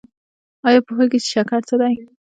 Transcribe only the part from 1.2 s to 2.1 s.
چې شکر څه دی؟